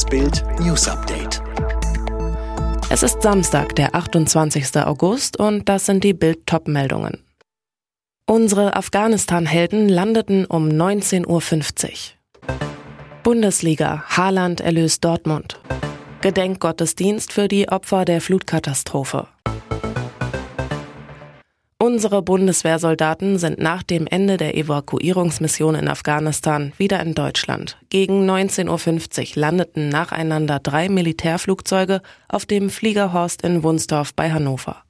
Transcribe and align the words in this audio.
Das 0.00 0.08
Bild 0.08 0.42
News 0.60 0.88
Update. 0.88 1.42
Es 2.88 3.02
ist 3.02 3.20
Samstag, 3.20 3.76
der 3.76 3.94
28. 3.94 4.78
August 4.78 5.38
und 5.38 5.68
das 5.68 5.84
sind 5.84 6.04
die 6.04 6.14
Bild 6.14 6.46
top 6.46 6.68
meldungen 6.68 7.22
Unsere 8.24 8.76
Afghanistan-Helden 8.76 9.90
landeten 9.90 10.46
um 10.46 10.70
19.50 10.70 11.26
Uhr. 11.26 12.62
Bundesliga, 13.22 14.02
Haaland 14.08 14.62
erlöst 14.62 15.04
Dortmund. 15.04 15.60
Gedenkgottesdienst 16.22 17.30
für 17.30 17.48
die 17.48 17.68
Opfer 17.68 18.06
der 18.06 18.22
Flutkatastrophe. 18.22 19.28
Unsere 21.92 22.22
Bundeswehrsoldaten 22.22 23.36
sind 23.36 23.58
nach 23.58 23.82
dem 23.82 24.06
Ende 24.06 24.36
der 24.36 24.56
Evakuierungsmission 24.56 25.74
in 25.74 25.88
Afghanistan 25.88 26.72
wieder 26.78 27.00
in 27.00 27.14
Deutschland. 27.14 27.78
Gegen 27.88 28.30
19.50 28.30 29.30
Uhr 29.34 29.40
landeten 29.40 29.88
nacheinander 29.88 30.60
drei 30.60 30.88
Militärflugzeuge 30.88 32.00
auf 32.28 32.46
dem 32.46 32.70
Fliegerhorst 32.70 33.42
in 33.42 33.64
Wunsdorf 33.64 34.14
bei 34.14 34.30
Hannover. 34.30 34.84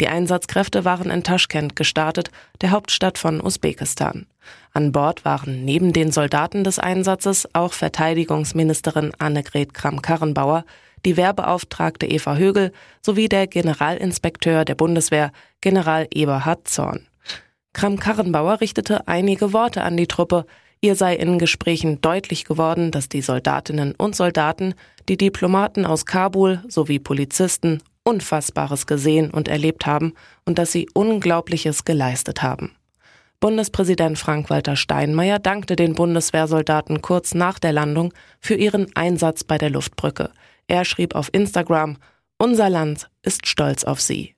Die 0.00 0.06
Einsatzkräfte 0.06 0.84
waren 0.84 1.10
in 1.10 1.24
Taschkent 1.24 1.74
gestartet, 1.74 2.30
der 2.60 2.70
Hauptstadt 2.70 3.18
von 3.18 3.40
Usbekistan. 3.40 4.26
An 4.72 4.92
Bord 4.92 5.24
waren 5.24 5.64
neben 5.64 5.92
den 5.92 6.12
Soldaten 6.12 6.62
des 6.62 6.78
Einsatzes 6.78 7.48
auch 7.52 7.72
Verteidigungsministerin 7.72 9.10
Annegret 9.18 9.74
Kramp-Karrenbauer, 9.74 10.64
die 11.04 11.16
Wehrbeauftragte 11.16 12.06
Eva 12.06 12.36
Högel 12.36 12.72
sowie 13.02 13.28
der 13.28 13.46
Generalinspekteur 13.46 14.64
der 14.64 14.74
Bundeswehr, 14.74 15.32
General 15.60 16.06
Eberhard 16.12 16.66
Zorn. 16.68 17.06
Kram-Karrenbauer 17.72 18.60
richtete 18.60 19.08
einige 19.08 19.52
Worte 19.52 19.82
an 19.82 19.96
die 19.96 20.06
Truppe. 20.06 20.46
Ihr 20.80 20.94
sei 20.94 21.16
in 21.16 21.38
Gesprächen 21.38 22.00
deutlich 22.00 22.44
geworden, 22.44 22.90
dass 22.90 23.08
die 23.08 23.22
Soldatinnen 23.22 23.94
und 23.96 24.14
Soldaten, 24.14 24.74
die 25.08 25.16
Diplomaten 25.16 25.84
aus 25.84 26.06
Kabul 26.06 26.62
sowie 26.68 26.98
Polizisten 26.98 27.82
Unfassbares 28.04 28.86
gesehen 28.86 29.30
und 29.30 29.48
erlebt 29.48 29.86
haben 29.86 30.12
und 30.44 30.58
dass 30.58 30.72
sie 30.72 30.88
Unglaubliches 30.92 31.84
geleistet 31.84 32.42
haben. 32.42 32.72
Bundespräsident 33.40 34.18
Frank-Walter 34.18 34.76
Steinmeier 34.76 35.38
dankte 35.38 35.74
den 35.74 35.94
Bundeswehrsoldaten 35.94 37.02
kurz 37.02 37.34
nach 37.34 37.58
der 37.58 37.72
Landung 37.72 38.12
für 38.40 38.54
ihren 38.54 38.94
Einsatz 38.94 39.42
bei 39.44 39.58
der 39.58 39.70
Luftbrücke. 39.70 40.30
Er 40.66 40.84
schrieb 40.84 41.14
auf 41.14 41.28
Instagram, 41.32 41.98
unser 42.38 42.70
Land 42.70 43.10
ist 43.22 43.46
stolz 43.46 43.84
auf 43.84 44.00
Sie. 44.00 44.34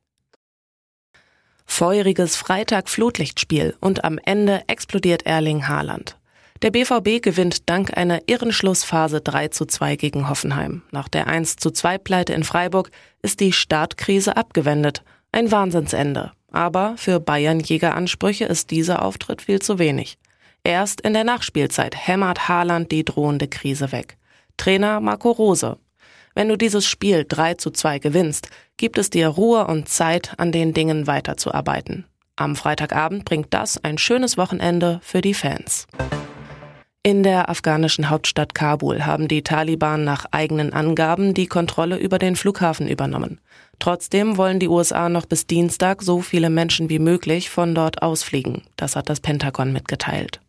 Feuriges 1.65 2.37
Freitag-Flutlichtspiel 2.37 3.77
und 3.81 4.05
am 4.05 4.19
Ende 4.25 4.63
explodiert 4.69 5.27
Erling 5.27 5.67
Haaland. 5.69 6.17
Der 6.63 6.71
BVB 6.71 7.23
gewinnt 7.23 7.69
dank 7.69 7.97
einer 7.97 8.23
irren 8.29 8.53
Schlussphase 8.53 9.21
3 9.21 9.49
zu 9.49 9.67
2 9.67 9.97
gegen 9.97 10.29
Hoffenheim. 10.29 10.83
Nach 10.91 11.09
der 11.09 11.27
1 11.27 11.57
zu 11.57 11.71
2 11.71 11.99
Pleite 11.99 12.33
in 12.33 12.45
Freiburg 12.45 12.91
ist 13.21 13.41
die 13.41 13.53
Startkrise 13.53 14.37
abgewendet. 14.37 15.03
Ein 15.33 15.51
Wahnsinnsende. 15.51 16.33
Aber 16.51 16.95
für 16.97 17.21
Bayern-Jägeransprüche 17.21 18.47
ist 18.47 18.71
dieser 18.71 19.03
Auftritt 19.03 19.43
viel 19.43 19.61
zu 19.61 19.79
wenig. 19.79 20.17
Erst 20.65 21.03
in 21.03 21.13
der 21.13 21.25
Nachspielzeit 21.25 21.95
hämmert 21.95 22.49
Haaland 22.49 22.91
die 22.91 23.05
drohende 23.05 23.49
Krise 23.49 23.93
weg. 23.93 24.17
Trainer 24.57 25.01
Marco 25.01 25.31
Rose. 25.31 25.77
Wenn 26.37 26.51
du 26.51 26.59
dieses 26.59 26.87
Spiel 26.87 27.25
3 27.27 27.55
zu 27.55 27.71
2 27.71 27.99
gewinnst, 27.99 28.51
gibt 28.77 28.99
es 28.99 29.09
dir 29.09 29.27
Ruhe 29.29 29.67
und 29.67 29.89
Zeit, 29.89 30.35
an 30.37 30.53
den 30.53 30.75
Dingen 30.75 31.07
weiterzuarbeiten. 31.07 32.05
Am 32.37 32.57
Freitagabend 32.57 33.25
bringt 33.25 33.55
das 33.55 33.83
ein 33.83 33.97
schönes 33.97 34.37
Wochenende 34.37 35.01
für 35.03 35.23
die 35.23 35.33
Fans. 35.33 35.87
In 37.03 37.23
der 37.23 37.49
afghanischen 37.49 38.11
Hauptstadt 38.11 38.55
Kabul 38.55 39.07
haben 39.07 39.29
die 39.29 39.45
Taliban 39.45 40.05
nach 40.05 40.27
eigenen 40.31 40.75
Angaben 40.75 41.33
die 41.33 41.47
Kontrolle 41.47 41.97
über 41.97 42.19
den 42.19 42.37
Flughafen 42.37 42.87
übernommen. 42.87 43.41
Trotzdem 43.79 44.37
wollen 44.37 44.61
die 44.61 44.69
USA 44.69 45.09
noch 45.09 45.25
bis 45.25 45.47
Dienstag 45.47 46.03
so 46.03 46.21
viele 46.21 46.51
Menschen 46.51 46.91
wie 46.91 46.99
möglich 46.99 47.49
von 47.49 47.75
dort 47.75 48.03
ausfliegen. 48.03 48.63
Das 48.77 48.95
hat 48.95 49.09
das 49.09 49.21
Pentagon 49.21 49.73
mitgeteilt. 49.73 50.41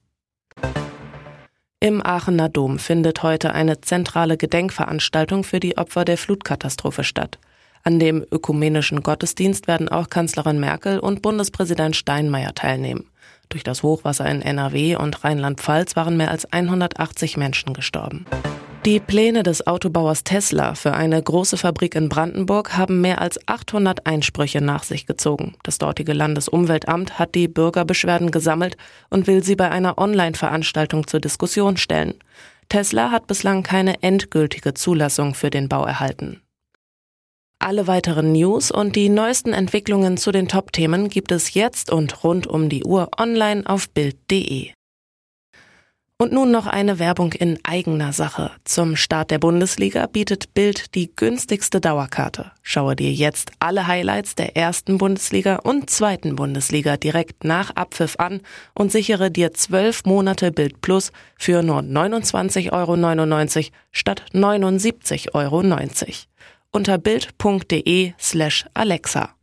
Im 1.80 2.04
Aachener 2.04 2.50
Dom 2.50 2.80
findet 2.80 3.22
heute 3.22 3.54
eine 3.54 3.82
zentrale 3.82 4.36
Gedenkveranstaltung 4.36 5.44
für 5.44 5.60
die 5.60 5.78
Opfer 5.78 6.06
der 6.06 6.18
Flutkatastrophe 6.18 7.04
statt. 7.04 7.38
An 7.84 8.00
dem 8.00 8.26
ökumenischen 8.32 9.04
Gottesdienst 9.04 9.68
werden 9.68 9.88
auch 9.88 10.10
Kanzlerin 10.10 10.60
Merkel 10.60 10.98
und 10.98 11.22
Bundespräsident 11.22 11.96
Steinmeier 11.96 12.56
teilnehmen. 12.56 13.12
Durch 13.50 13.64
das 13.64 13.84
Hochwasser 13.84 14.26
in 14.26 14.42
NRW 14.42 14.96
und 14.96 15.24
Rheinland-Pfalz 15.24 15.96
waren 15.96 16.18
mehr 16.18 16.32
als 16.32 16.52
180 16.52 17.38
Menschen 17.38 17.76
gestorben. 17.76 18.26
Die 18.88 19.02
Pläne 19.02 19.44
des 19.44 19.68
Autobauers 19.68 20.24
Tesla 20.24 20.74
für 20.74 20.94
eine 20.94 21.22
große 21.22 21.58
Fabrik 21.58 21.94
in 21.94 22.08
Brandenburg 22.08 22.78
haben 22.78 23.02
mehr 23.02 23.20
als 23.20 23.38
800 23.46 24.08
Einsprüche 24.08 24.62
nach 24.62 24.84
sich 24.84 25.06
gezogen. 25.06 25.56
Das 25.64 25.78
dortige 25.78 26.14
Landesumweltamt 26.14 27.20
hat 27.20 27.36
die 27.36 27.50
Bürgerbeschwerden 27.50 28.32
gesammelt 28.32 28.78
und 29.10 29.28
will 29.28 29.44
sie 29.44 29.58
bei 29.58 29.70
einer 29.70 29.98
Online-Veranstaltung 29.98 31.06
zur 31.06 31.20
Diskussion 31.20 31.76
stellen. 31.76 32.14
Tesla 32.70 33.12
hat 33.12 33.28
bislang 33.28 33.62
keine 33.62 34.04
endgültige 34.04 34.74
Zulassung 34.74 35.34
für 35.34 35.50
den 35.50 35.68
Bau 35.68 35.84
erhalten. 35.84 36.42
Alle 37.60 37.88
weiteren 37.88 38.32
News 38.32 38.72
und 38.72 38.96
die 38.96 39.10
neuesten 39.10 39.52
Entwicklungen 39.52 40.16
zu 40.16 40.32
den 40.32 40.48
Top-Themen 40.48 41.10
gibt 41.10 41.34
es 41.34 41.54
jetzt 41.54 41.92
und 41.92 42.24
rund 42.24 42.48
um 42.48 42.70
die 42.70 42.86
Uhr 42.86 43.10
online 43.18 43.64
auf 43.66 43.90
Bild.de. 43.90 44.77
Und 46.20 46.32
nun 46.32 46.50
noch 46.50 46.66
eine 46.66 46.98
Werbung 46.98 47.32
in 47.34 47.60
eigener 47.62 48.12
Sache. 48.12 48.50
Zum 48.64 48.96
Start 48.96 49.30
der 49.30 49.38
Bundesliga 49.38 50.08
bietet 50.08 50.56
Bild 50.56 50.96
die 50.96 51.16
günstigste 51.16 51.80
Dauerkarte. 51.80 52.52
Schaue 52.64 52.96
dir 52.96 53.14
jetzt 53.14 53.52
alle 53.60 53.86
Highlights 53.86 54.34
der 54.34 54.58
ersten 54.58 54.98
Bundesliga 54.98 55.58
und 55.58 55.92
zweiten 55.92 56.36
Bundesliga 56.36 56.98
direkt 56.98 57.44
nach 57.44 57.70
Abpfiff 57.76 58.16
an 58.18 58.42
und 58.74 58.92
sichere 58.92 59.30
dir 59.30 59.54
zwölf 59.54 60.06
Monate 60.06 60.52
Bild 60.52 60.82
Plus 60.82 61.12
für 61.38 61.62
nur 61.62 61.82
29,99 61.82 62.72
Euro 62.72 63.70
statt 63.92 64.24
79,90 64.34 65.36
Euro 65.36 65.62
unter 66.72 66.98
bild.de 66.98 68.14
slash 68.20 68.66
Alexa. 68.74 69.37